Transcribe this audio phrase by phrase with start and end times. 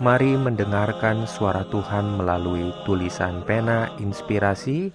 [0.00, 4.88] Mari mendengarkan suara Tuhan melalui tulisan pena inspirasi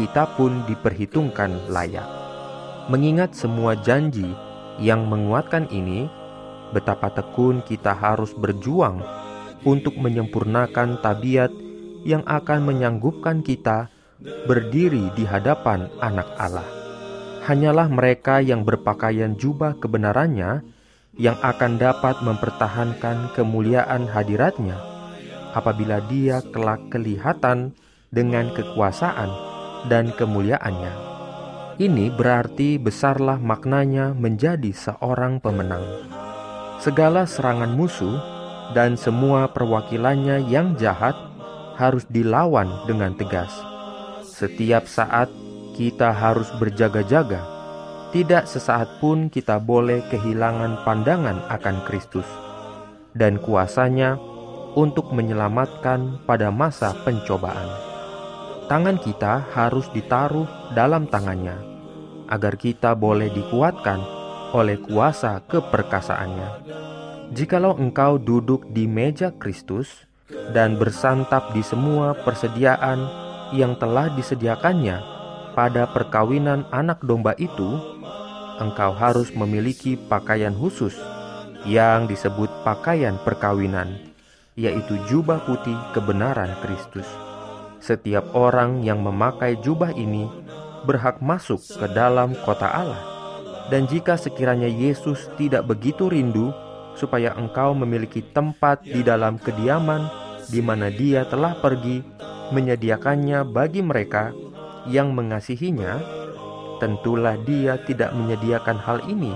[0.00, 2.08] kita pun diperhitungkan layak.
[2.88, 4.24] Mengingat semua janji
[4.80, 6.08] yang menguatkan ini,
[6.72, 9.04] betapa tekun kita harus berjuang
[9.68, 11.52] untuk menyempurnakan tabiat
[12.08, 13.92] yang akan menyanggupkan kita
[14.48, 16.64] berdiri di hadapan anak Allah.
[17.44, 20.64] Hanyalah mereka yang berpakaian jubah kebenarannya
[21.20, 24.80] yang akan dapat mempertahankan kemuliaan hadiratnya
[25.52, 27.76] apabila dia kelak kelihatan
[28.08, 29.49] dengan kekuasaan
[29.88, 31.10] dan kemuliaannya.
[31.80, 35.80] Ini berarti besarlah maknanya menjadi seorang pemenang.
[36.76, 38.20] Segala serangan musuh
[38.76, 41.16] dan semua perwakilannya yang jahat
[41.80, 43.48] harus dilawan dengan tegas.
[44.20, 45.32] Setiap saat
[45.72, 47.40] kita harus berjaga-jaga.
[48.12, 52.28] Tidak sesaat pun kita boleh kehilangan pandangan akan Kristus
[53.14, 54.18] dan kuasanya
[54.76, 57.89] untuk menyelamatkan pada masa pencobaan
[58.70, 60.46] tangan kita harus ditaruh
[60.78, 61.58] dalam tangannya,
[62.30, 63.98] agar kita boleh dikuatkan
[64.54, 66.70] oleh kuasa keperkasaannya.
[67.34, 70.06] Jikalau engkau duduk di meja Kristus
[70.54, 73.10] dan bersantap di semua persediaan
[73.50, 75.02] yang telah disediakannya
[75.58, 77.74] pada perkawinan anak domba itu,
[78.62, 80.94] engkau harus memiliki pakaian khusus
[81.66, 83.98] yang disebut pakaian perkawinan,
[84.54, 87.29] yaitu jubah putih kebenaran Kristus.
[87.80, 90.28] Setiap orang yang memakai jubah ini
[90.84, 93.02] berhak masuk ke dalam kota Allah.
[93.72, 96.52] Dan jika sekiranya Yesus tidak begitu rindu
[96.98, 100.10] supaya engkau memiliki tempat di dalam kediaman
[100.50, 102.02] di mana Dia telah pergi
[102.50, 104.34] menyediakannya bagi mereka
[104.90, 106.02] yang mengasihinya,
[106.82, 109.32] tentulah Dia tidak menyediakan hal ini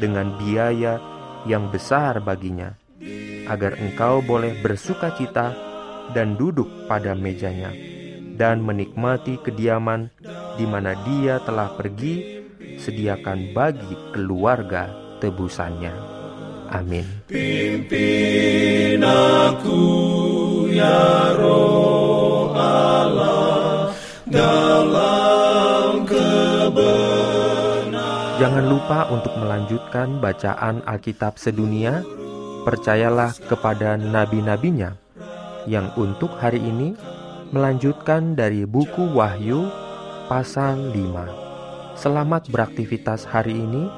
[0.00, 0.98] dengan biaya
[1.44, 2.72] yang besar baginya,
[3.46, 5.52] agar engkau boleh bersuka cita
[6.12, 7.72] dan duduk pada mejanya,
[8.36, 10.10] dan menikmati kediaman
[10.58, 12.44] di mana dia telah pergi,
[12.78, 14.90] sediakan bagi keluarga
[15.22, 15.94] tebusannya.
[16.74, 17.06] Amin.
[17.30, 19.78] Pimpin aku
[20.74, 23.94] ya roh Allah
[24.26, 26.82] dalam kebenaran.
[28.42, 32.02] Jangan lupa untuk melanjutkan bacaan Alkitab sedunia.
[32.64, 35.03] Percayalah kepada nabi-nabinya
[35.64, 36.92] yang untuk hari ini
[37.52, 39.70] melanjutkan dari buku Wahyu
[40.28, 41.96] pasal 5.
[41.96, 43.88] Selamat beraktivitas hari ini.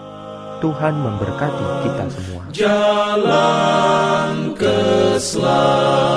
[0.57, 2.49] Tuhan memberkati kita semua.
[2.49, 6.16] Jalan keselamatan